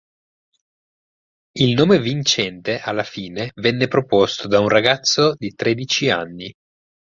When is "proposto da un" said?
3.87-4.67